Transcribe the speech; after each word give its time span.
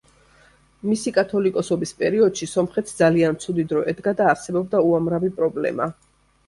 მისი 0.91 1.13
კათოლიკოსობის 1.17 1.93
პერიოდში 2.01 2.49
სომხეთს 2.55 2.99
ძალიან 3.03 3.39
ცუდი 3.45 3.67
დრო 3.75 3.85
ედგა 3.95 4.19
და 4.25 4.35
არსებობდა 4.35 4.87
უამრავი 4.91 5.35
პრობლემა. 5.39 5.95